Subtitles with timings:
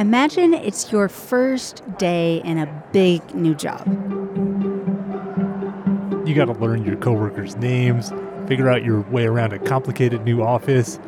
[0.00, 3.86] Imagine it's your first day in a big new job.
[6.26, 8.10] You got to learn your coworkers' names,
[8.48, 10.98] figure out your way around a complicated new office,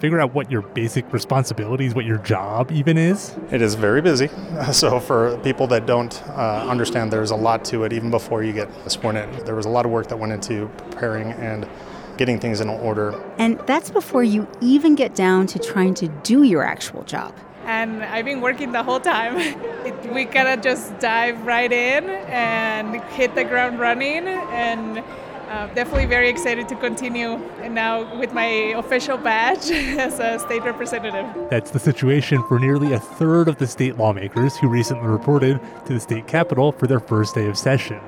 [0.00, 3.36] figure out what your basic responsibilities, what your job even is.
[3.52, 4.28] It is very busy.
[4.72, 8.52] So, for people that don't uh, understand, there's a lot to it even before you
[8.52, 9.44] get sworn in.
[9.44, 11.68] There was a lot of work that went into preparing and
[12.16, 13.14] getting things in order.
[13.38, 17.32] And that's before you even get down to trying to do your actual job.
[17.70, 19.36] And I've been working the whole time.
[19.38, 25.68] It, we kind of just dive right in and hit the ground running and uh,
[25.68, 28.46] definitely very excited to continue And now with my
[28.82, 31.26] official badge as a state representative.
[31.48, 35.92] That's the situation for nearly a third of the state lawmakers who recently reported to
[35.92, 38.00] the state capitol for their first day of session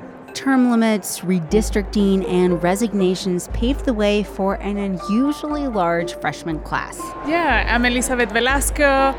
[0.42, 6.98] term limits, redistricting, and resignations paved the way for an unusually large freshman class.
[7.28, 9.14] Yeah, I'm Elizabeth Velasco.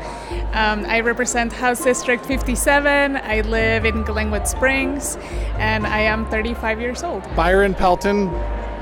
[0.52, 3.16] Um, I represent House District 57.
[3.16, 5.16] I live in Glenwood Springs,
[5.56, 7.22] and I am 35 years old.
[7.34, 8.28] Byron Pelton,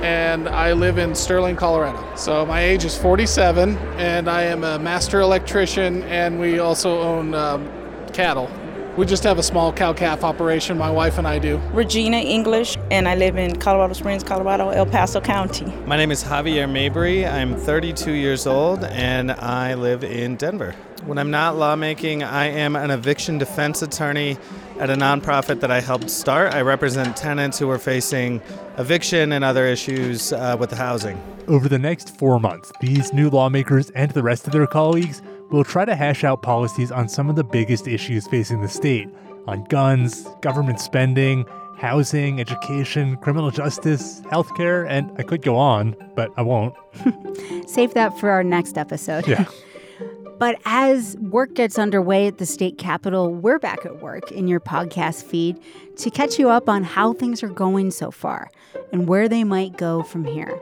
[0.02, 2.04] and I live in Sterling, Colorado.
[2.16, 7.34] So my age is 47, and I am a master electrician, and we also own
[7.34, 7.70] um,
[8.12, 8.50] cattle.
[8.94, 11.56] We just have a small cow calf operation, my wife and I do.
[11.72, 15.64] Regina English, and I live in Colorado Springs, Colorado, El Paso County.
[15.86, 17.26] My name is Javier Mabrey.
[17.26, 20.74] I'm 32 years old and I live in Denver.
[21.06, 24.36] When I'm not lawmaking, I am an eviction defense attorney
[24.78, 26.52] at a nonprofit that I helped start.
[26.52, 28.42] I represent tenants who are facing
[28.76, 31.18] eviction and other issues uh, with the housing.
[31.48, 35.64] Over the next four months, these new lawmakers and the rest of their colleagues we'll
[35.64, 39.08] try to hash out policies on some of the biggest issues facing the state
[39.46, 41.44] on guns, government spending,
[41.76, 46.74] housing, education, criminal justice, healthcare, and I could go on, but I won't.
[47.68, 49.26] Save that for our next episode.
[49.26, 49.46] Yeah.
[50.38, 54.58] But as work gets underway at the state capitol, we're back at work in your
[54.58, 55.56] podcast feed
[55.98, 58.50] to catch you up on how things are going so far
[58.90, 60.60] and where they might go from here.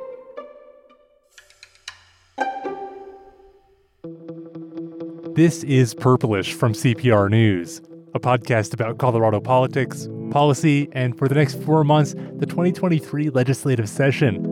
[5.40, 7.80] This is Purplish from CPR News,
[8.12, 13.88] a podcast about Colorado politics, policy, and for the next four months, the 2023 legislative
[13.88, 14.44] session.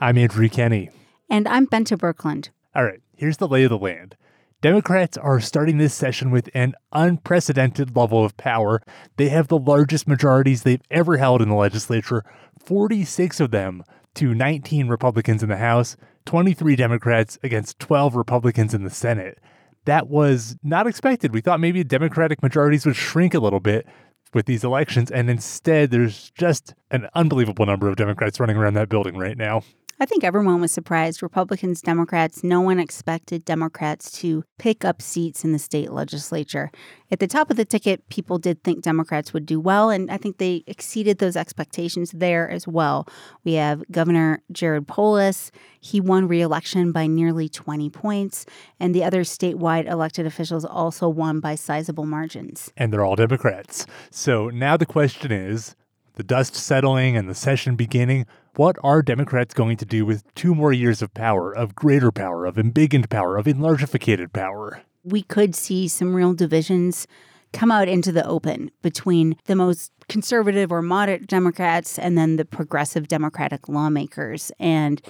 [0.00, 0.90] I'm Andrew Kenney.
[1.28, 2.48] And I'm Bente Birkeland.
[2.74, 4.16] All right, here's the lay of the land.
[4.60, 8.82] Democrats are starting this session with an unprecedented level of power.
[9.18, 12.24] They have the largest majorities they've ever held in the legislature
[12.58, 13.84] 46 of them
[14.14, 15.96] to 19 Republicans in the House
[16.26, 19.38] 23 Democrats against 12 Republicans in the Senate.
[19.84, 21.32] That was not expected.
[21.32, 23.86] We thought maybe Democratic majorities would shrink a little bit
[24.32, 28.88] with these elections, and instead, there's just an unbelievable number of Democrats running around that
[28.88, 29.62] building right now.
[30.02, 31.22] I think everyone was surprised.
[31.22, 36.70] Republicans, Democrats, no one expected Democrats to pick up seats in the state legislature.
[37.10, 40.16] At the top of the ticket, people did think Democrats would do well, and I
[40.16, 43.06] think they exceeded those expectations there as well.
[43.44, 45.50] We have Governor Jared Polis.
[45.80, 48.46] He won re election by nearly 20 points,
[48.78, 52.72] and the other statewide elected officials also won by sizable margins.
[52.74, 53.84] And they're all Democrats.
[54.10, 55.76] So now the question is
[56.20, 58.26] the dust settling and the session beginning,
[58.56, 62.44] what are Democrats going to do with two more years of power, of greater power,
[62.44, 64.82] of embiggened power, of enlargificated power?
[65.02, 67.06] We could see some real divisions
[67.54, 72.44] come out into the open between the most conservative or moderate Democrats and then the
[72.44, 74.52] progressive Democratic lawmakers.
[74.60, 75.00] And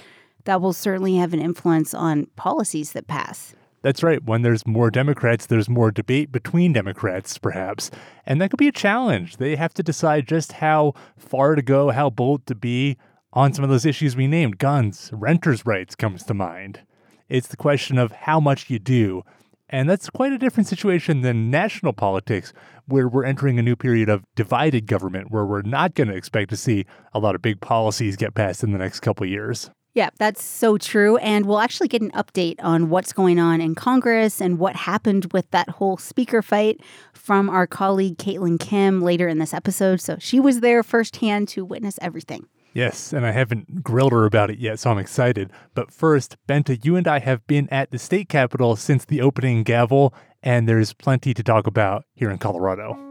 [0.45, 3.53] that will certainly have an influence on policies that pass.
[3.83, 4.23] That's right.
[4.23, 7.89] When there's more Democrats, there's more debate between Democrats, perhaps.
[8.25, 9.37] And that could be a challenge.
[9.37, 12.97] They have to decide just how far to go, how bold to be
[13.33, 14.59] on some of those issues we named.
[14.59, 16.81] Guns, renters' rights comes to mind.
[17.27, 19.23] It's the question of how much you do.
[19.67, 22.51] And that's quite a different situation than national politics,
[22.87, 26.49] where we're entering a new period of divided government, where we're not going to expect
[26.49, 29.71] to see a lot of big policies get passed in the next couple years.
[29.93, 31.17] Yeah, that's so true.
[31.17, 35.33] And we'll actually get an update on what's going on in Congress and what happened
[35.33, 36.79] with that whole speaker fight
[37.13, 39.99] from our colleague Caitlyn Kim later in this episode.
[39.99, 42.47] So she was there firsthand to witness everything.
[42.73, 45.51] Yes, and I haven't grilled her about it yet, so I'm excited.
[45.73, 49.63] But first, Bente, you and I have been at the state capitol since the opening
[49.63, 53.10] gavel, and there's plenty to talk about here in Colorado.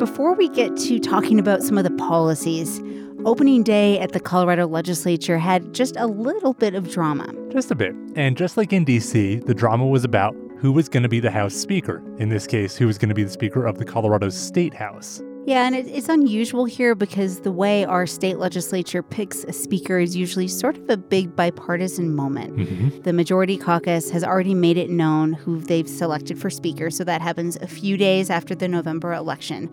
[0.00, 2.80] Before we get to talking about some of the policies,
[3.26, 7.30] opening day at the Colorado legislature had just a little bit of drama.
[7.52, 7.94] Just a bit.
[8.16, 11.30] And just like in DC, the drama was about who was going to be the
[11.30, 12.02] House Speaker.
[12.16, 15.20] In this case, who was going to be the Speaker of the Colorado State House.
[15.46, 19.98] Yeah, and it, it's unusual here because the way our state legislature picks a speaker
[19.98, 22.56] is usually sort of a big bipartisan moment.
[22.56, 23.00] Mm-hmm.
[23.00, 27.22] The majority caucus has already made it known who they've selected for speaker, so that
[27.22, 29.70] happens a few days after the November election.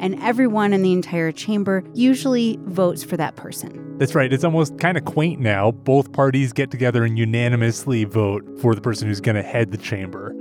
[0.00, 3.98] And everyone in the entire chamber usually votes for that person.
[3.98, 4.32] That's right.
[4.32, 5.72] It's almost kind of quaint now.
[5.72, 9.76] Both parties get together and unanimously vote for the person who's going to head the
[9.76, 10.34] chamber.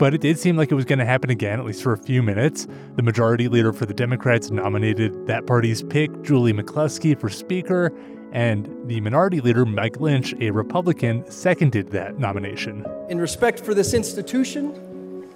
[0.00, 1.98] But it did seem like it was going to happen again, at least for a
[1.98, 2.66] few minutes.
[2.96, 7.92] The majority leader for the Democrats nominated that party's pick, Julie McCluskey, for Speaker,
[8.32, 12.86] and the minority leader, Mike Lynch, a Republican, seconded that nomination.
[13.10, 15.28] In respect for this institution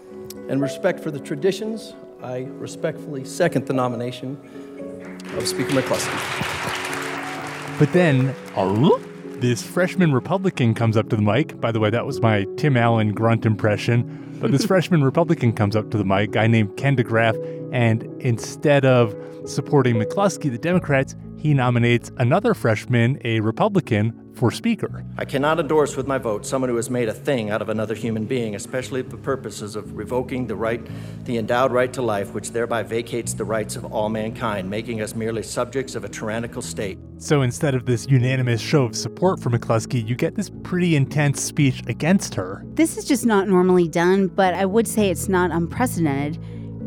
[0.49, 4.41] and respect for the traditions, I respectfully second the nomination
[5.37, 6.19] of Speaker McCluskey.
[7.79, 8.99] But then, uh,
[9.49, 11.61] this freshman Republican comes up to the mic.
[11.61, 14.39] By the way, that was my Tim Allen grunt impression.
[14.41, 17.37] But this freshman Republican comes up to the mic, a guy named Ken DeGraaf,
[17.73, 19.15] and instead of
[19.45, 25.05] supporting McCluskey, the Democrats, he nominates another freshman, a Republican, for Speaker.
[25.17, 27.95] I cannot endorse with my vote someone who has made a thing out of another
[27.95, 30.81] human being, especially for purposes of revoking the right,
[31.25, 35.15] the endowed right to life, which thereby vacates the rights of all mankind, making us
[35.15, 36.99] merely subjects of a tyrannical state.
[37.19, 41.43] So instead of this unanimous show of support for McCluskey, you get this pretty intense
[41.43, 42.65] speech against her.
[42.75, 46.39] This is just not normally done, but I would say it's not unprecedented.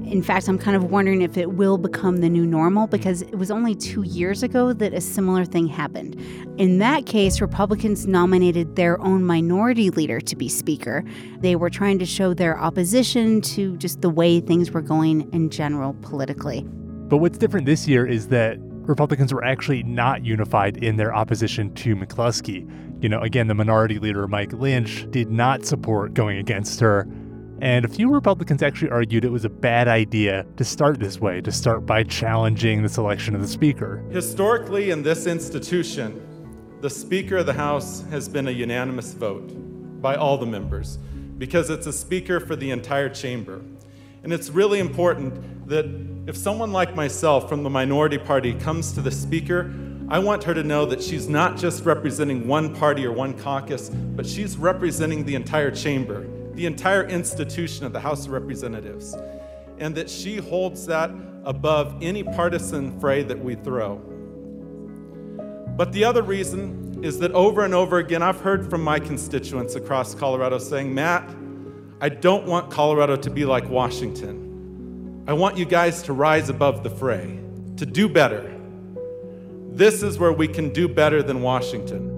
[0.07, 3.35] In fact, I'm kind of wondering if it will become the new normal because it
[3.35, 6.15] was only two years ago that a similar thing happened.
[6.57, 11.03] In that case, Republicans nominated their own minority leader to be Speaker.
[11.39, 15.49] They were trying to show their opposition to just the way things were going in
[15.49, 16.61] general politically.
[17.09, 21.73] But what's different this year is that Republicans were actually not unified in their opposition
[21.73, 23.03] to McCluskey.
[23.03, 27.05] You know, again, the minority leader, Mike Lynch, did not support going against her.
[27.59, 31.41] And a few Republicans actually argued it was a bad idea to start this way,
[31.41, 34.03] to start by challenging the selection of the Speaker.
[34.11, 36.21] Historically, in this institution,
[36.81, 39.49] the Speaker of the House has been a unanimous vote
[40.01, 40.99] by all the members
[41.39, 43.61] because it's a Speaker for the entire chamber.
[44.23, 45.85] And it's really important that
[46.27, 49.73] if someone like myself from the minority party comes to the Speaker,
[50.09, 53.89] I want her to know that she's not just representing one party or one caucus,
[53.89, 56.27] but she's representing the entire chamber
[56.57, 59.15] the entire institution of the House of Representatives,
[59.77, 61.11] and that she holds that
[61.45, 63.97] above any partisan fray that we throw.
[65.77, 69.75] But the other reason is that over and over again, I've heard from my constituents
[69.75, 71.29] across Colorado saying, Matt,
[72.01, 75.23] I don't want Colorado to be like Washington.
[75.27, 77.39] I want you guys to rise above the fray,
[77.75, 78.51] to do better.
[79.69, 82.16] This is where we can do better than Washington.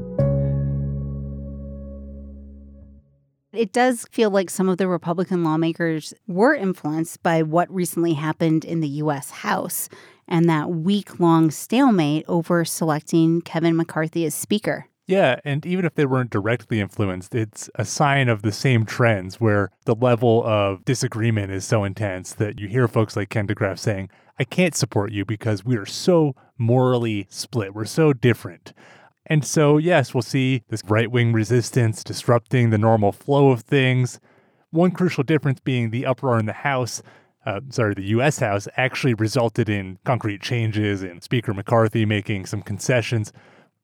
[3.60, 8.64] It does feel like some of the Republican lawmakers were influenced by what recently happened
[8.64, 9.32] in the U.S.
[9.32, 9.90] House
[10.30, 14.86] and that week long stalemate over selecting Kevin McCarthy as Speaker.
[15.08, 19.42] Yeah, and even if they weren't directly influenced, it's a sign of the same trends
[19.42, 23.78] where the level of disagreement is so intense that you hear folks like Ken DeGraaf
[23.78, 24.10] saying,
[24.40, 27.74] I can't support you because we are so morally split.
[27.74, 28.72] We're so different.
[29.30, 34.20] And so, yes, we'll see this right wing resistance disrupting the normal flow of things.
[34.72, 37.04] One crucial difference being the uproar in the House,
[37.46, 38.40] uh, sorry, the U.S.
[38.40, 43.32] House, actually resulted in concrete changes and Speaker McCarthy making some concessions.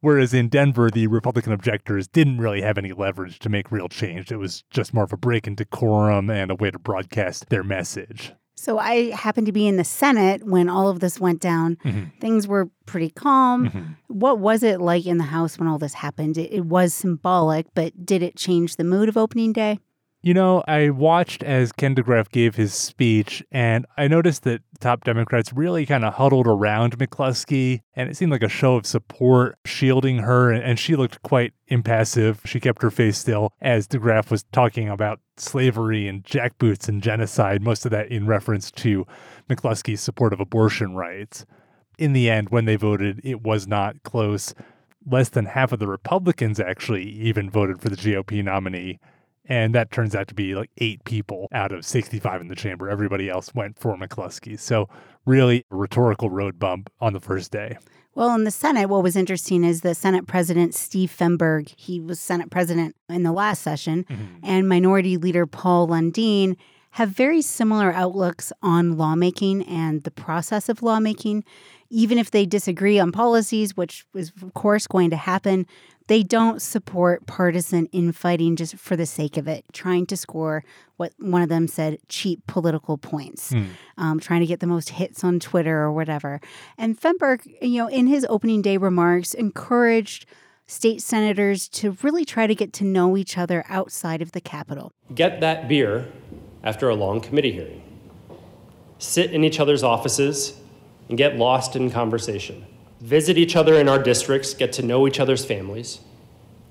[0.01, 4.31] Whereas in Denver, the Republican objectors didn't really have any leverage to make real change.
[4.31, 7.63] It was just more of a break in decorum and a way to broadcast their
[7.63, 8.33] message.
[8.65, 11.75] So I happened to be in the Senate when all of this went down.
[11.85, 12.17] Mm-hmm.
[12.19, 13.69] Things were pretty calm.
[13.69, 13.95] Mhm.
[14.07, 16.35] What was it like in the House when all this happened?
[16.35, 19.77] It, it was symbolic, but did it change the mood of opening day?
[20.25, 25.03] You know, I watched as Ken DeGraaf gave his speech, and I noticed that top
[25.03, 29.59] Democrats really kind of huddled around McCluskey, and it seemed like a show of support,
[29.65, 32.41] shielding her, and, she looked quite impassive.
[32.43, 37.61] She kept her face still as DeGraaf was talking about slavery and jackboots and genocide,
[37.61, 39.05] most of that in reference to
[39.47, 41.45] McCluskey's support of abortion rights.
[41.99, 44.55] In the end, when they voted, it was not close.
[45.05, 48.99] Less than half of the Republicans actually even voted for the GOP nominee.
[49.47, 52.89] And that turns out to be like eight people out of 65 in the chamber.
[52.89, 54.59] Everybody else went for McCluskey.
[54.59, 54.89] So,
[55.25, 57.77] really, a rhetorical road bump on the first day.
[58.15, 62.19] Well, in the Senate, what was interesting is the Senate President Steve Fenberg, he was
[62.19, 64.23] Senate President in the last session, mm-hmm.
[64.41, 66.55] and Minority Leader Paul Lundeen
[66.91, 71.43] have very similar outlooks on lawmaking and the process of lawmaking.
[71.89, 75.67] even if they disagree on policies, which is, of course, going to happen,
[76.07, 80.63] they don't support partisan infighting just for the sake of it, trying to score
[80.97, 83.67] what one of them said cheap political points, mm.
[83.97, 86.39] um, trying to get the most hits on Twitter or whatever.
[86.77, 90.25] And Fenberg, you know, in his opening day remarks, encouraged
[90.67, 94.91] state senators to really try to get to know each other outside of the Capitol.
[95.13, 96.11] Get that beer
[96.63, 97.81] after a long committee hearing.
[98.97, 100.59] Sit in each other's offices
[101.09, 102.65] and get lost in conversation.
[103.05, 105.99] Visit each other in our districts, get to know each other's families.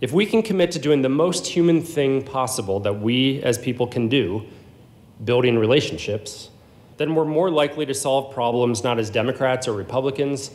[0.00, 3.86] If we can commit to doing the most human thing possible that we as people
[3.86, 4.44] can do,
[5.24, 6.50] building relationships,
[6.96, 10.50] then we're more likely to solve problems not as Democrats or Republicans,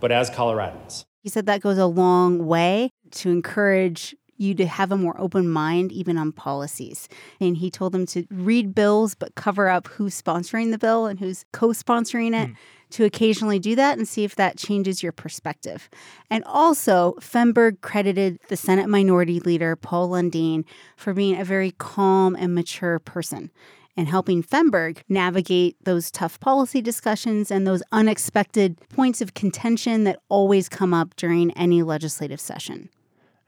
[0.00, 1.04] but as Coloradans.
[1.22, 5.46] He said that goes a long way to encourage you to have a more open
[5.46, 7.06] mind, even on policies.
[7.38, 11.18] And he told them to read bills, but cover up who's sponsoring the bill and
[11.18, 12.48] who's co sponsoring it.
[12.48, 12.56] Mm.
[12.90, 15.90] To occasionally do that and see if that changes your perspective.
[16.30, 20.64] And also, Fenberg credited the Senate Minority Leader, Paul Lundeen,
[20.96, 23.50] for being a very calm and mature person
[23.98, 30.20] and helping Fenberg navigate those tough policy discussions and those unexpected points of contention that
[30.28, 32.90] always come up during any legislative session.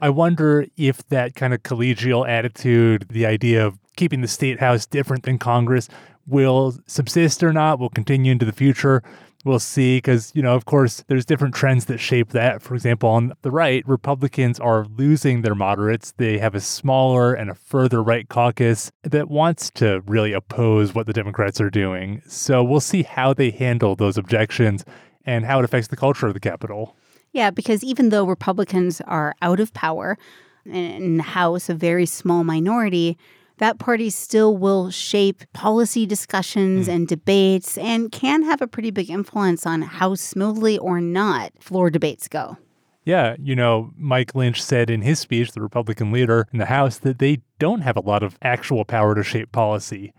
[0.01, 4.87] I wonder if that kind of collegial attitude, the idea of keeping the state house
[4.87, 5.89] different than Congress,
[6.27, 9.05] will subsist or not, will continue into the future.
[9.43, 12.61] We'll see, because, you know, of course, there's different trends that shape that.
[12.61, 16.13] For example, on the right, Republicans are losing their moderates.
[16.19, 21.07] They have a smaller and a further right caucus that wants to really oppose what
[21.07, 22.21] the Democrats are doing.
[22.27, 24.85] So we'll see how they handle those objections
[25.25, 26.95] and how it affects the culture of the Capitol.
[27.33, 30.19] Yeah, because even though Republicans are out of power
[30.67, 33.17] in the House, a very small minority,
[33.61, 36.95] that party still will shape policy discussions mm.
[36.95, 41.91] and debates and can have a pretty big influence on how smoothly or not floor
[41.91, 42.57] debates go.
[43.05, 46.99] Yeah, you know, Mike Lynch said in his speech, the Republican leader in the House,
[46.99, 50.13] that they don't have a lot of actual power to shape policy.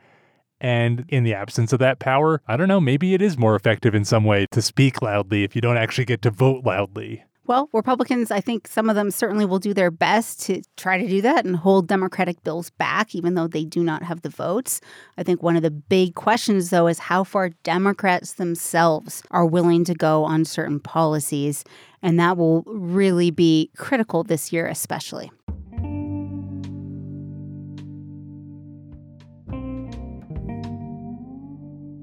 [0.59, 3.95] And in the absence of that power, I don't know, maybe it is more effective
[3.95, 7.23] in some way to speak loudly if you don't actually get to vote loudly.
[7.47, 11.07] Well, Republicans, I think some of them certainly will do their best to try to
[11.07, 14.79] do that and hold Democratic bills back, even though they do not have the votes.
[15.17, 19.83] I think one of the big questions, though, is how far Democrats themselves are willing
[19.85, 21.63] to go on certain policies.
[22.03, 25.31] And that will really be critical this year, especially.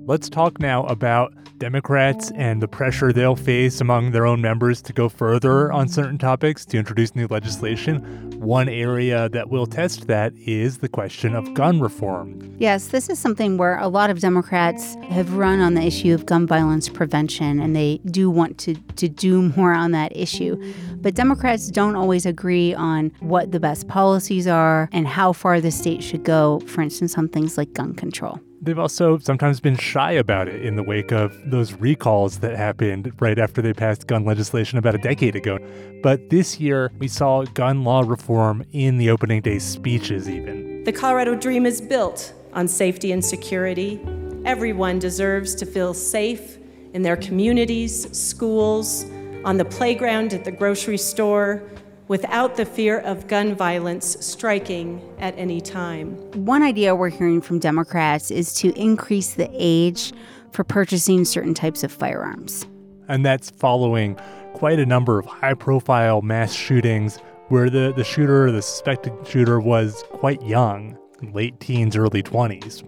[0.07, 4.93] Let's talk now about Democrats and the pressure they'll face among their own members to
[4.93, 8.31] go further on certain topics to introduce new legislation.
[8.41, 12.55] One area that will test that is the question of gun reform.
[12.59, 16.27] Yes, this is something where a lot of Democrats have run on the issue of
[16.27, 20.57] gun violence prevention, and they do want to, to do more on that issue.
[21.01, 25.71] But Democrats don't always agree on what the best policies are and how far the
[25.71, 28.41] state should go, for instance, on things like gun control.
[28.61, 33.13] They've also sometimes been shy about it in the wake of those recalls that happened
[33.21, 35.59] right after they passed gun legislation about a decade ago.
[36.03, 40.83] But this year, we saw gun law reform in the opening day speeches, even.
[40.85, 44.01] The Colorado dream is built on safety and security.
[44.45, 46.59] Everyone deserves to feel safe
[46.95, 49.05] in their communities, schools,
[49.45, 51.63] on the playground, at the grocery store,
[52.09, 56.15] without the fear of gun violence striking at any time.
[56.45, 60.13] One idea we're hearing from Democrats is to increase the age
[60.53, 62.67] for purchasing certain types of firearms.
[63.09, 64.17] And that's following
[64.55, 69.61] quite a number of high profile mass shootings where the, the shooter, the suspected shooter,
[69.61, 70.99] was quite young,
[71.33, 72.85] late teens, early 20s.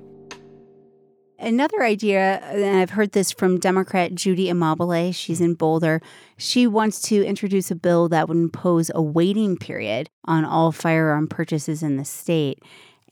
[1.40, 5.46] Another idea, and I've heard this from Democrat Judy Amabile, she's mm.
[5.46, 6.02] in Boulder.
[6.36, 11.28] She wants to introduce a bill that would impose a waiting period on all firearm
[11.28, 12.62] purchases in the state.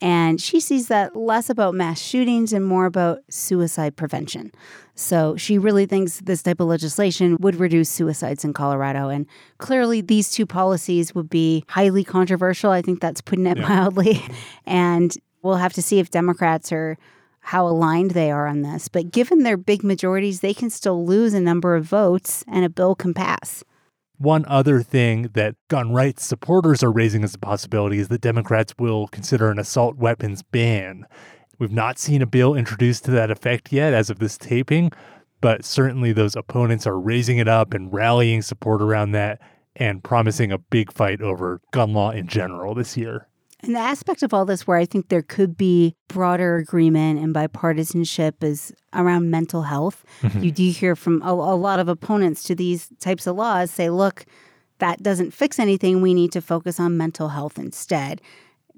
[0.00, 4.52] And she sees that less about mass shootings and more about suicide prevention.
[4.94, 9.08] So she really thinks this type of legislation would reduce suicides in Colorado.
[9.08, 12.70] And clearly, these two policies would be highly controversial.
[12.70, 13.68] I think that's putting it yeah.
[13.68, 14.14] mildly.
[14.14, 14.35] Mm-hmm.
[14.66, 16.99] And we'll have to see if Democrats are
[17.40, 21.35] how aligned they are on this, but given their big majorities, they can still lose
[21.35, 23.64] a number of votes and a bill can pass.
[24.18, 28.75] One other thing that gun rights supporters are raising as a possibility is that Democrats
[28.78, 31.07] will consider an assault weapons ban.
[31.59, 34.90] We've not seen a bill introduced to that effect yet as of this taping,
[35.40, 39.40] but certainly those opponents are raising it up and rallying support around that
[39.76, 43.28] and promising a big fight over gun law in general this year.
[43.60, 47.34] And the aspect of all this where I think there could be broader agreement and
[47.34, 50.04] bipartisanship is around mental health.
[50.22, 50.42] Mm-hmm.
[50.44, 53.90] You do hear from a, a lot of opponents to these types of laws say,
[53.90, 54.26] look,
[54.78, 56.00] that doesn't fix anything.
[56.00, 58.22] We need to focus on mental health instead.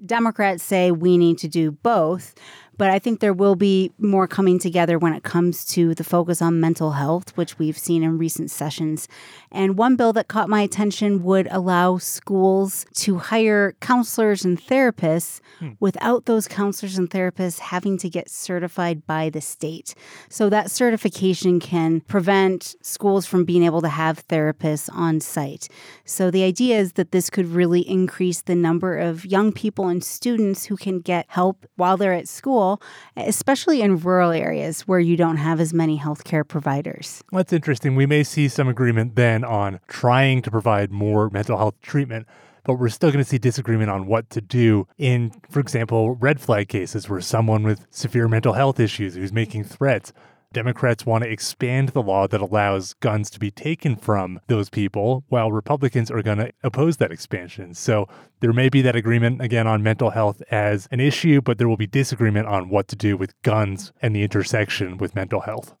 [0.03, 2.33] Democrats say we need to do both.
[2.77, 6.41] But I think there will be more coming together when it comes to the focus
[6.41, 9.07] on mental health, which we've seen in recent sessions.
[9.51, 15.41] And one bill that caught my attention would allow schools to hire counselors and therapists
[15.59, 15.71] hmm.
[15.79, 19.93] without those counselors and therapists having to get certified by the state.
[20.29, 25.67] So that certification can prevent schools from being able to have therapists on site.
[26.05, 30.03] So the idea is that this could really increase the number of young people and
[30.03, 32.27] students who can get help while they're at
[32.61, 32.81] school
[33.17, 37.23] especially in rural areas where you don't have as many healthcare providers.
[37.31, 37.95] That's interesting.
[37.95, 42.27] We may see some agreement then on trying to provide more mental health treatment
[42.63, 46.39] but we're still going to see disagreement on what to do in, for example, red
[46.39, 50.13] flag cases where someone with severe mental health issues who's making threats
[50.53, 55.23] Democrats want to expand the law that allows guns to be taken from those people,
[55.29, 57.73] while Republicans are going to oppose that expansion.
[57.73, 58.07] So
[58.41, 61.77] there may be that agreement again on mental health as an issue, but there will
[61.77, 65.75] be disagreement on what to do with guns and the intersection with mental health.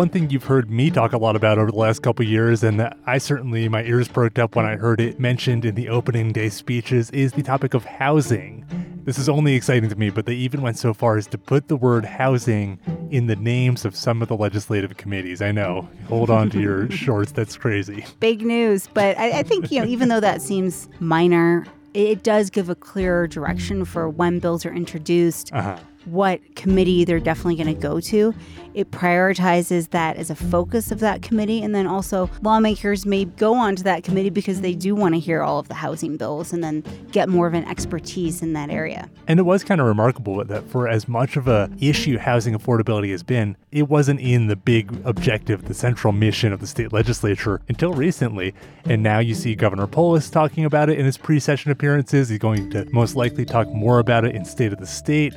[0.00, 2.80] One thing you've heard me talk a lot about over the last couple years, and
[2.80, 6.32] that I certainly, my ears perked up when I heard it mentioned in the opening
[6.32, 8.64] day speeches, is the topic of housing.
[9.04, 11.68] This is only exciting to me, but they even went so far as to put
[11.68, 12.78] the word housing
[13.10, 15.42] in the names of some of the legislative committees.
[15.42, 15.86] I know.
[16.08, 17.32] Hold on to your shorts.
[17.32, 18.06] That's crazy.
[18.20, 18.88] Big news.
[18.94, 22.74] But I, I think, you know, even though that seems minor, it does give a
[22.74, 25.52] clearer direction for when bills are introduced.
[25.52, 28.34] Uh-huh what committee they're definitely going to go to.
[28.72, 31.62] It prioritizes that as a focus of that committee.
[31.62, 35.42] And then also, lawmakers may go onto that committee because they do want to hear
[35.42, 39.10] all of the housing bills and then get more of an expertise in that area.
[39.26, 43.10] And it was kind of remarkable that for as much of a issue housing affordability
[43.10, 47.60] has been, it wasn't in the big objective, the central mission of the state legislature
[47.68, 48.54] until recently.
[48.84, 52.28] And now you see Governor Polis talking about it in his pre session appearances.
[52.28, 55.34] He's going to most likely talk more about it in State of the State.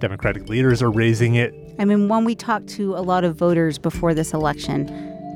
[0.00, 1.54] Democratic leaders are raising it.
[1.78, 4.86] I mean, when we talked to a lot of voters before this election,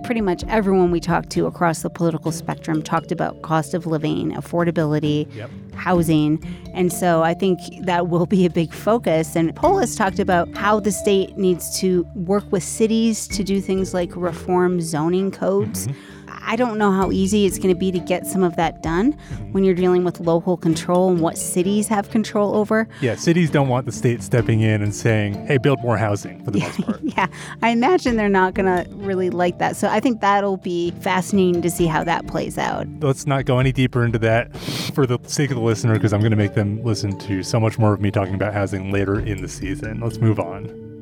[0.04, 4.33] pretty much everyone we talked to across the political spectrum talked about cost of living,
[4.33, 5.50] affordability, yep.
[5.74, 6.42] housing.
[6.74, 9.37] And so I think that will be a big focus.
[9.37, 13.94] And Polis talked about how the state needs to work with cities to do things
[13.94, 15.87] like reform zoning codes.
[15.87, 16.13] Mm-hmm
[16.44, 19.12] I don't know how easy it's going to be to get some of that done
[19.12, 19.52] mm-hmm.
[19.52, 22.88] when you're dealing with local control and what cities have control over.
[23.00, 26.50] Yeah, cities don't want the state stepping in and saying, hey, build more housing for
[26.50, 27.00] the most part.
[27.02, 27.26] yeah,
[27.62, 29.76] I imagine they're not going to really like that.
[29.76, 32.87] So I think that'll be fascinating to see how that plays out.
[33.00, 34.54] Let's not go any deeper into that
[34.94, 37.59] for the sake of the listener because I'm going to make them listen to so
[37.59, 40.00] much more of me talking about housing later in the season.
[40.00, 40.93] Let's move on.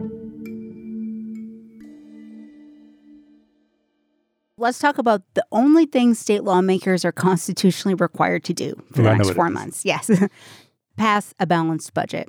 [4.63, 9.15] Let's talk about the only thing state lawmakers are constitutionally required to do for the
[9.15, 9.85] next four months.
[9.85, 10.11] Yes.
[10.97, 12.29] Pass a balanced budget.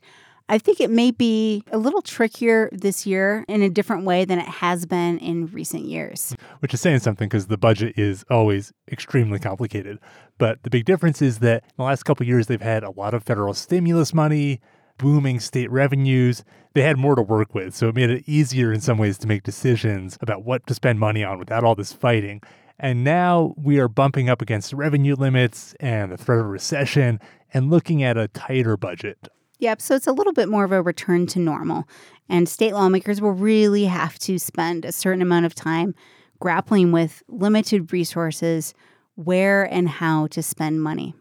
[0.49, 4.39] I think it may be a little trickier this year in a different way than
[4.39, 6.35] it has been in recent years.
[6.59, 9.99] Which is saying something because the budget is always extremely complicated.
[10.37, 13.13] But the big difference is that in the last couple years, they've had a lot
[13.13, 14.59] of federal stimulus money,
[15.03, 17.75] booming state revenues, they had more to work with.
[17.75, 20.97] So it made it easier in some ways to make decisions about what to spend
[20.97, 22.41] money on without all this fighting.
[22.79, 27.19] And now we are bumping up against revenue limits and the threat of recession
[27.53, 29.27] and looking at a tighter budget.
[29.59, 31.83] Yep, so it's a little bit more of a return to normal.
[32.29, 35.95] And state lawmakers will really have to spend a certain amount of time
[36.39, 38.73] grappling with limited resources,
[39.15, 41.13] where and how to spend money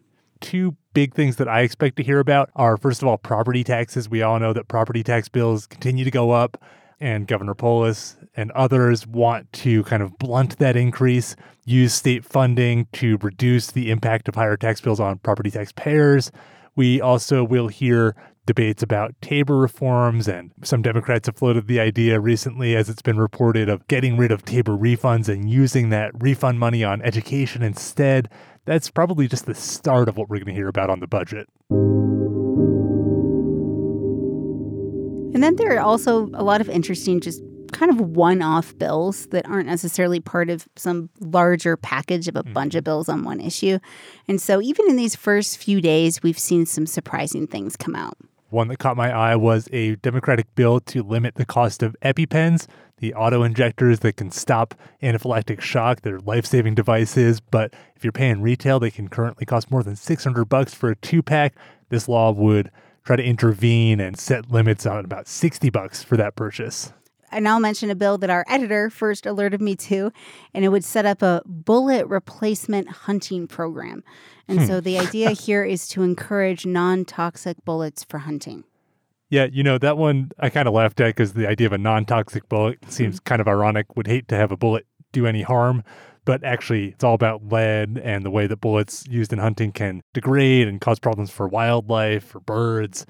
[0.42, 4.09] two big things that I expect to hear about are first of all, property taxes.
[4.09, 6.62] We all know that property tax bills continue to go up,
[7.00, 12.87] and Governor Polis and others want to kind of blunt that increase, use state funding
[12.92, 16.31] to reduce the impact of higher tax bills on property taxpayers.
[16.74, 18.14] We also will hear
[18.46, 23.18] debates about Tabor reforms, and some Democrats have floated the idea recently, as it's been
[23.18, 28.28] reported, of getting rid of Tabor refunds and using that refund money on education instead
[28.64, 31.48] that's probably just the start of what we're going to hear about on the budget.
[35.35, 39.27] And then there are also a lot of interesting, just kind of one off bills
[39.29, 42.53] that aren't necessarily part of some larger package of a mm-hmm.
[42.53, 43.79] bunch of bills on one issue.
[44.29, 48.16] And so, even in these first few days, we've seen some surprising things come out.
[48.51, 52.66] One that caught my eye was a Democratic bill to limit the cost of EpiPens,
[52.98, 56.02] the auto injectors that can stop anaphylactic shock.
[56.02, 60.44] They're life-saving devices, but if you're paying retail, they can currently cost more than 600
[60.46, 61.55] bucks for a two-pack.
[61.88, 62.70] This law would
[63.05, 66.92] try to intervene and set limits on about 60 bucks for that purchase.
[67.33, 70.12] And I'll mention a bill that our editor first alerted me to,
[70.52, 74.05] and it would set up a bullet replacement hunting program.
[74.46, 74.66] And Hmm.
[74.66, 78.64] so the idea here is to encourage non toxic bullets for hunting.
[79.33, 81.79] Yeah, you know, that one I kind of laughed at because the idea of a
[81.79, 83.97] non toxic bullet seems kind of ironic.
[83.97, 85.85] Would hate to have a bullet do any harm,
[86.27, 90.03] but actually, it's all about lead and the way that bullets used in hunting can
[90.12, 93.07] degrade and cause problems for wildlife, for birds.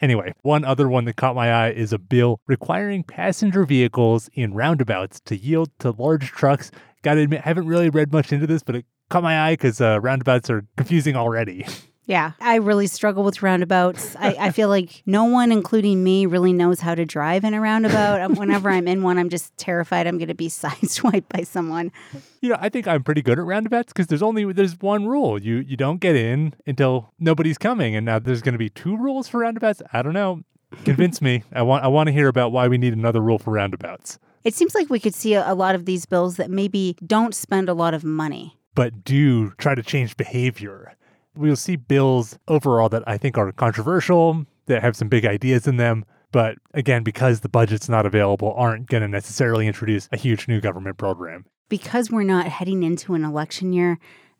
[0.00, 4.54] Anyway, one other one that caught my eye is a bill requiring passenger vehicles in
[4.54, 6.70] roundabouts to yield to large trucks.
[7.02, 9.78] Gotta admit, I haven't really read much into this, but it caught my eye because
[9.82, 11.66] uh, roundabouts are confusing already.
[12.10, 14.16] Yeah, I really struggle with roundabouts.
[14.16, 17.60] I, I feel like no one, including me, really knows how to drive in a
[17.60, 18.20] roundabout.
[18.20, 21.92] Um, Whenever I'm in one, I'm just terrified I'm going to be sideswiped by someone.
[22.40, 25.40] You know, I think I'm pretty good at roundabouts because there's only there's one rule.
[25.40, 28.96] You you don't get in until nobody's coming, and now there's going to be two
[28.96, 29.82] rules for roundabouts.
[29.92, 30.42] I don't know.
[30.84, 31.44] Convince me.
[31.52, 34.54] I want I want to hear about why we need another rule for roundabouts, It
[34.54, 37.68] seems like we could see a, a lot of these bills that maybe don't spend
[37.68, 38.58] a lot of money.
[38.74, 40.96] but do try to change behavior.
[41.36, 45.76] We'll see bills overall that I think are controversial, that have some big ideas in
[45.76, 50.48] them, but again, because the budget's not available, aren't going to necessarily introduce a huge
[50.48, 51.44] new government program.
[51.68, 53.98] Because we're not heading into an election year,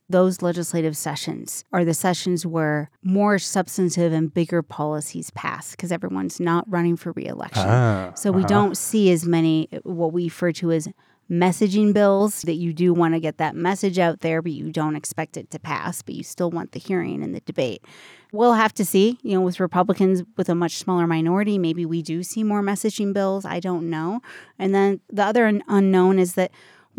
[0.08, 6.40] those legislative sessions are the sessions where more substantive and bigger policies pass because everyone's
[6.40, 7.66] not running for reelection.
[7.66, 8.48] Ah, so we uh-huh.
[8.48, 10.88] don't see as many what we refer to as
[11.30, 14.96] messaging bills that you do want to get that message out there, but you don't
[14.96, 17.84] expect it to pass, but you still want the hearing and the debate.
[18.32, 22.02] We'll have to see, you know, with Republicans with a much smaller minority, maybe we
[22.02, 23.44] do see more messaging bills.
[23.44, 24.20] I don't know.
[24.58, 26.50] And then the other unknown is that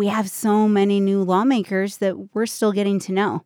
[0.02, 3.46] we have so many new lawmakers that we're still getting to know.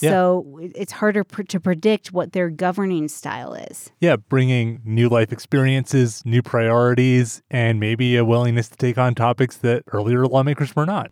[0.00, 0.10] Yeah.
[0.10, 3.90] So it- it's harder pr- to predict what their governing style is.
[4.00, 9.56] Yeah, bringing new life experiences, new priorities, and maybe a willingness to take on topics
[9.56, 11.10] that earlier lawmakers were not.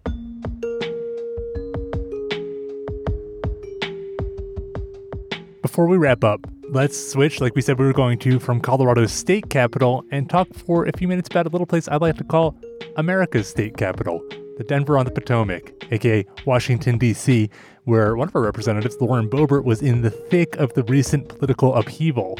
[5.63, 9.13] Before we wrap up, let's switch, like we said we were going to, from Colorado's
[9.13, 12.25] state capital and talk for a few minutes about a little place I'd like to
[12.25, 12.55] call
[12.97, 14.23] America's state capital,
[14.57, 17.51] the Denver on the Potomac, aka Washington, D.C.,
[17.85, 21.75] where one of our representatives, Lauren Boebert, was in the thick of the recent political
[21.75, 22.39] upheaval.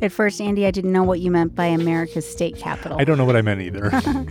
[0.00, 2.98] At first, Andy, I didn't know what you meant by America's state capital.
[2.98, 3.90] I don't know what I meant either.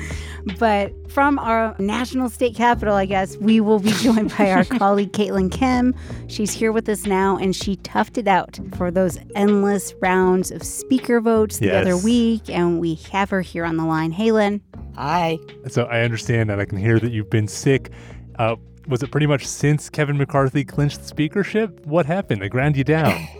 [0.57, 5.11] But from our national state capital, I guess, we will be joined by our colleague
[5.11, 5.93] Caitlyn Kim.
[6.27, 10.63] She's here with us now, and she toughed it out for those endless rounds of
[10.63, 12.49] speaker votes the other week.
[12.49, 14.11] And we have her here on the line.
[14.11, 14.61] Hey, Lynn.
[14.95, 15.39] Hi.
[15.67, 17.91] So I understand and I can hear that you've been sick.
[18.37, 18.55] Uh,
[18.87, 21.85] was it pretty much since Kevin McCarthy clinched the speakership?
[21.85, 22.41] What happened?
[22.41, 23.27] They ground you down.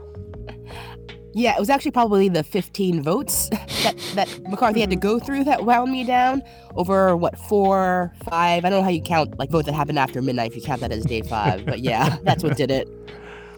[1.34, 5.46] Yeah, it was actually probably the 15 votes that, that McCarthy had to go through
[5.46, 6.44] that wound me down
[6.76, 8.66] over what four, five.
[8.66, 10.82] I don't know how you count like votes that happened after midnight if you count
[10.82, 11.66] that as day five.
[11.66, 12.90] But yeah, that's what did it.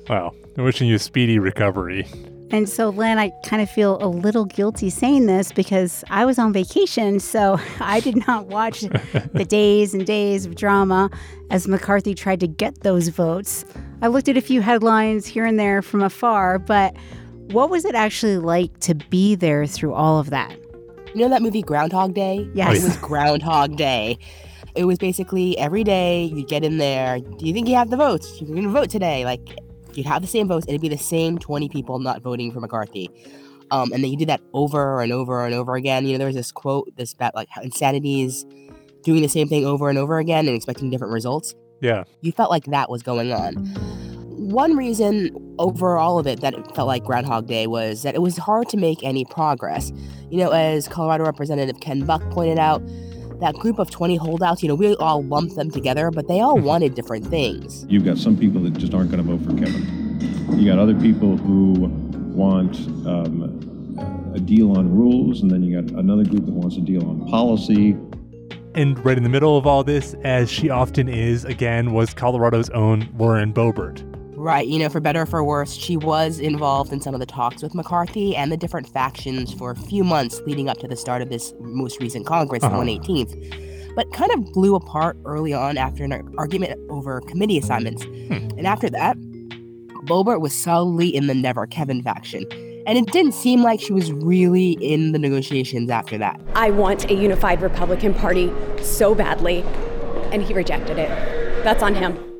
[0.10, 0.34] Wow.
[0.58, 2.06] I'm wishing you a speedy recovery.
[2.52, 6.38] And so, Lynn, I kind of feel a little guilty saying this because I was
[6.38, 8.82] on vacation, so I did not watch
[9.34, 11.10] the days and days of drama
[11.50, 13.66] as McCarthy tried to get those votes.
[14.02, 16.96] I looked at a few headlines here and there from afar, but
[17.52, 20.56] what was it actually like to be there through all of that?
[21.14, 22.50] You know that movie Groundhog Day?
[22.54, 22.78] Yes.
[22.78, 24.18] It was Groundhog Day.
[24.76, 27.20] It was basically every day you get in there.
[27.20, 28.42] Do you think you have the votes?
[28.42, 29.24] You're going to vote today.
[29.24, 29.56] Like,
[29.98, 30.66] you'd have the same votes.
[30.68, 33.10] It'd be the same 20 people not voting for McCarthy.
[33.72, 36.06] Um, and then you do that over and over and over again.
[36.06, 38.46] You know, there was this quote, this about like is
[39.04, 41.56] doing the same thing over and over again and expecting different results.
[41.82, 42.04] Yeah.
[42.22, 43.56] You felt like that was going on.
[44.50, 48.22] One reason over all of it that it felt like Groundhog Day was that it
[48.22, 49.92] was hard to make any progress.
[50.30, 52.82] You know, as Colorado Representative Ken Buck pointed out,
[53.44, 56.58] that group of 20 holdouts, you know, we all lumped them together, but they all
[56.58, 57.86] wanted different things.
[57.90, 60.58] You've got some people that just aren't going to vote for Kevin.
[60.58, 61.74] You got other people who
[62.34, 66.82] want um, a deal on rules, and then you got another group that wants a
[66.82, 67.98] deal on policy.
[68.76, 72.70] And right in the middle of all this, as she often is, again, was Colorado's
[72.70, 74.13] own Lauren Boebert.
[74.44, 77.26] Right, you know, for better or for worse, she was involved in some of the
[77.26, 80.98] talks with McCarthy and the different factions for a few months leading up to the
[80.98, 82.76] start of this most recent Congress Uh-huh.
[82.78, 88.04] on 118th, but kind of blew apart early on after an argument over committee assignments.
[88.04, 89.16] And after that,
[90.08, 92.46] Boebert was solidly in the Never Kevin faction.
[92.86, 96.42] And it didn't seem like she was really in the negotiations after that.
[96.54, 98.52] I want a unified Republican Party
[98.82, 99.64] so badly,
[100.34, 101.08] and he rejected it.
[101.64, 102.33] That's on him.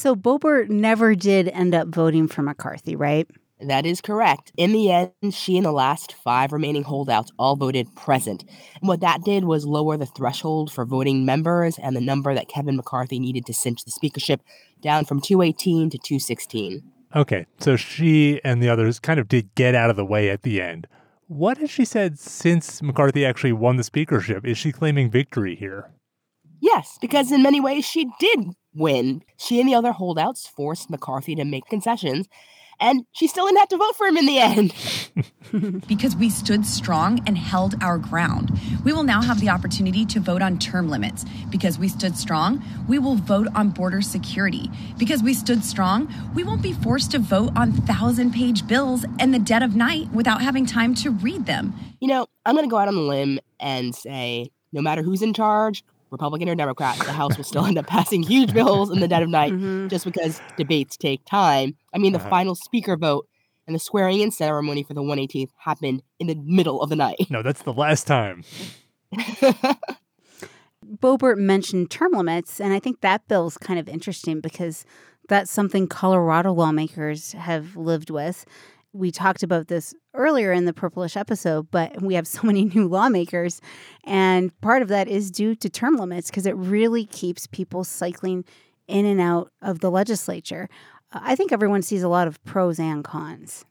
[0.00, 3.28] So Boebert never did end up voting for McCarthy, right?
[3.60, 4.50] That is correct.
[4.56, 8.42] In the end, she and the last five remaining holdouts all voted present.
[8.80, 12.48] And what that did was lower the threshold for voting members and the number that
[12.48, 14.40] Kevin McCarthy needed to cinch the speakership
[14.80, 16.82] down from 218 to 216.
[17.14, 20.44] Okay, so she and the others kind of did get out of the way at
[20.44, 20.86] the end.
[21.26, 24.46] What has she said since McCarthy actually won the speakership?
[24.46, 25.90] Is she claiming victory here?
[26.58, 29.22] Yes, because in many ways she did win.
[29.36, 32.28] She and the other holdouts forced McCarthy to make concessions,
[32.80, 34.74] and she still didn't have to vote for him in the end.
[35.86, 38.58] because we stood strong and held our ground.
[38.84, 41.24] We will now have the opportunity to vote on term limits.
[41.50, 44.70] Because we stood strong, we will vote on border security.
[44.96, 49.32] Because we stood strong, we won't be forced to vote on thousand page bills in
[49.32, 51.74] the dead of night without having time to read them.
[52.00, 55.22] You know, I'm going to go out on a limb and say no matter who's
[55.22, 59.00] in charge, Republican or Democrat, the House will still end up passing huge bills in
[59.00, 59.88] the dead of night mm-hmm.
[59.88, 61.76] just because debates take time.
[61.94, 62.30] I mean, the uh-huh.
[62.30, 63.26] final speaker vote
[63.66, 67.26] and the swearing in ceremony for the 118th happened in the middle of the night.
[67.30, 68.42] No, that's the last time.
[70.84, 74.84] Boebert mentioned term limits, and I think that bill is kind of interesting because
[75.28, 78.44] that's something Colorado lawmakers have lived with
[78.92, 82.88] we talked about this earlier in the purplish episode, but we have so many new
[82.88, 83.60] lawmakers.
[84.04, 88.44] And part of that is due to term limits because it really keeps people cycling
[88.88, 90.68] in and out of the legislature.
[91.12, 93.64] I think everyone sees a lot of pros and cons.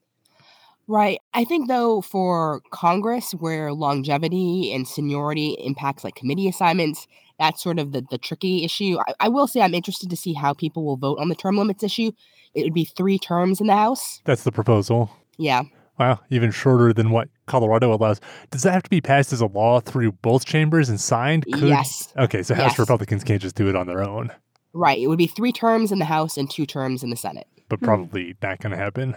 [0.88, 1.19] Right.
[1.36, 7.05] I think, though, for Congress, where longevity and seniority impacts like committee assignments,
[7.39, 8.97] that's sort of the, the tricky issue.
[9.08, 11.58] I, I will say I'm interested to see how people will vote on the term
[11.58, 12.12] limits issue
[12.54, 14.21] it would be three terms in the House.
[14.25, 15.12] That's the proposal.
[15.38, 15.63] Yeah.
[15.97, 18.21] Wow, even shorter than what Colorado allows.
[18.52, 21.45] Does that have to be passed as a law through both chambers and signed?
[21.45, 21.63] Could...
[21.63, 22.13] Yes.
[22.17, 22.80] Okay, so House yes.
[22.80, 24.32] Republicans can't just do it on their own.
[24.73, 24.99] Right.
[24.99, 27.47] It would be three terms in the House and two terms in the Senate.
[27.67, 28.38] But probably hmm.
[28.41, 29.15] not going to happen.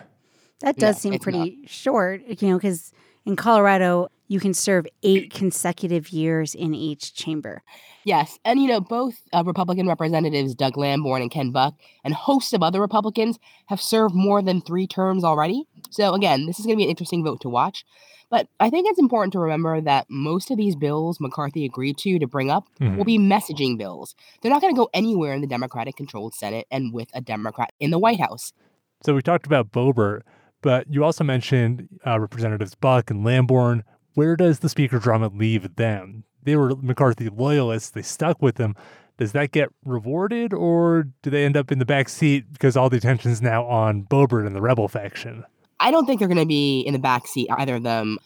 [0.61, 1.71] That does no, seem pretty not.
[1.71, 2.93] short, you know, because
[3.27, 7.63] in Colorado, you can serve eight consecutive years in each chamber.
[8.05, 8.39] Yes.
[8.45, 12.63] And, you know, both uh, Republican representatives, Doug Lamborn and Ken Buck, and hosts of
[12.63, 15.65] other Republicans have served more than three terms already.
[15.91, 17.85] So, again, this is going to be an interesting vote to watch.
[18.31, 22.19] But I think it's important to remember that most of these bills McCarthy agreed to
[22.19, 22.97] to bring up mm-hmm.
[22.97, 24.17] will be messaging bills.
[24.41, 27.75] They're not going to go anywhere in the Democratic controlled Senate and with a Democrat
[27.79, 28.55] in the White House.
[29.05, 30.23] So, we talked about Boebert,
[30.63, 33.85] but you also mentioned uh, Representatives Buck and Lamborn.
[34.15, 36.25] Where does the Speaker drama leave them?
[36.43, 37.91] they were McCarthy loyalists.
[37.91, 38.75] They stuck with him.
[39.19, 42.91] Does that get rewarded, or do they end up in the back seat because all
[42.91, 45.45] the attention is now on Boebert and the rebel faction?
[45.79, 48.19] I don't think they're going to be in the back seat either of them.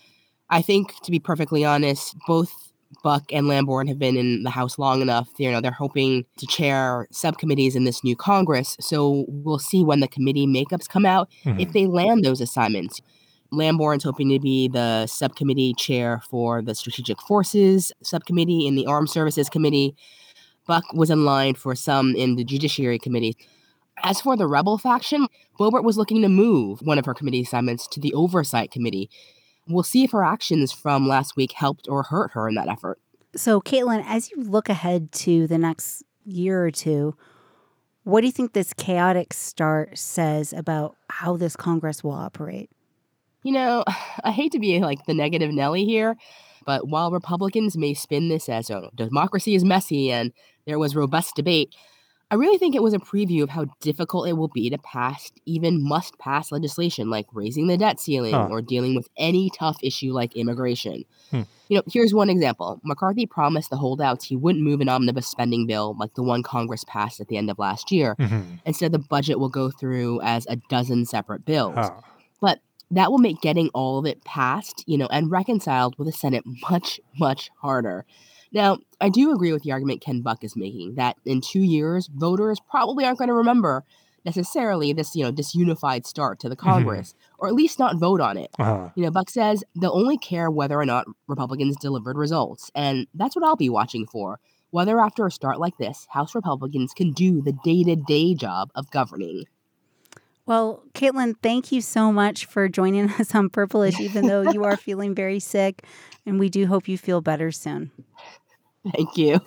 [0.49, 2.73] I think, to be perfectly honest, both
[3.03, 5.29] Buck and Lamborn have been in the House long enough.
[5.39, 8.77] You know, they're hoping to chair subcommittees in this new Congress.
[8.81, 11.59] So we'll see when the committee makeups come out mm-hmm.
[11.59, 13.03] if they land those assignments.
[13.53, 19.11] Lamborn's hoping to be the subcommittee chair for the Strategic Forces subcommittee in the Armed
[19.11, 19.95] Services Committee.
[20.67, 23.37] Buck was in line for some in the Judiciary Committee.
[24.03, 25.27] As for the rebel faction,
[25.59, 29.09] Boebert was looking to move one of her committee assignments to the Oversight Committee.
[29.69, 32.99] We'll see if her actions from last week helped or hurt her in that effort.
[33.35, 37.17] So, Caitlyn, as you look ahead to the next year or two,
[38.05, 42.71] what do you think this chaotic start says about how this Congress will operate?
[43.47, 43.85] You know,
[44.25, 46.17] I hate to be like the negative Nelly here,
[46.65, 50.33] but while Republicans may spin this as oh, democracy is messy and
[50.67, 51.73] there was robust debate,
[52.29, 55.31] I really think it was a preview of how difficult it will be to pass
[55.45, 58.49] even must pass legislation like raising the debt ceiling huh.
[58.51, 61.05] or dealing with any tough issue like immigration.
[61.31, 61.43] Hmm.
[61.69, 62.81] You know, here's one example.
[62.83, 66.83] McCarthy promised the holdouts he wouldn't move an omnibus spending bill like the one Congress
[66.83, 68.17] passed at the end of last year.
[68.19, 68.57] Mm-hmm.
[68.65, 71.77] Instead, the budget will go through as a dozen separate bills.
[71.77, 71.93] Huh.
[72.41, 76.13] But that will make getting all of it passed, you know, and reconciled with the
[76.13, 78.05] Senate much, much harder.
[78.53, 82.09] Now, I do agree with the argument Ken Buck is making that in two years,
[82.15, 83.85] voters probably aren't going to remember
[84.25, 86.69] necessarily this, you know, disunified start to the mm-hmm.
[86.69, 87.35] Congress, mm-hmm.
[87.39, 88.51] or at least not vote on it.
[88.59, 88.91] Uh-huh.
[88.95, 93.37] You know, Buck says they'll only care whether or not Republicans delivered results, and that's
[93.37, 94.41] what I'll be watching for.
[94.71, 98.71] Whether after a start like this, House Republicans can do the day to day job
[98.75, 99.45] of governing.
[100.47, 104.77] Well, Caitlyn, thank you so much for joining us on Purplish, even though you are
[104.77, 105.85] feeling very sick.
[106.25, 107.91] And we do hope you feel better soon.
[108.95, 109.41] Thank you.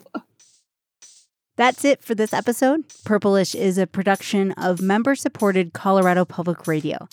[1.55, 2.87] That's it for this episode.
[3.03, 7.07] Purplish is a production of member supported Colorado Public Radio.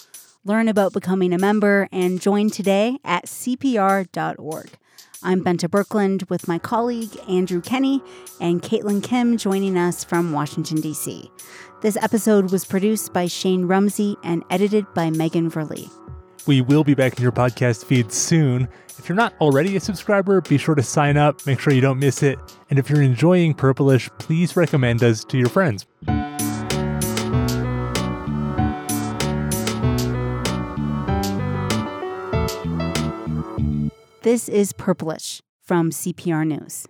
[0.44, 4.70] Learn about becoming a member and join today at CPR.org.
[5.22, 8.00] I'm Bente Birkeland with my colleague Andrew Kenney
[8.40, 11.28] and Caitlyn Kim joining us from Washington, D.C.
[11.82, 15.90] This episode was produced by Shane Rumsey and edited by Megan Verlee.
[16.46, 18.66] We will be back in your podcast feed soon.
[18.98, 21.98] If you're not already a subscriber, be sure to sign up, make sure you don't
[21.98, 22.38] miss it.
[22.70, 25.84] And if you're enjoying Purplish, please recommend us to your friends.
[34.22, 36.86] This is Purplish from CPR News.